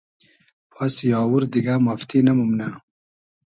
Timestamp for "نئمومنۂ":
2.25-2.67